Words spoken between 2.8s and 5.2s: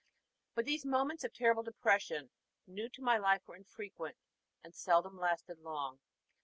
to my life, were infrequent, and seldom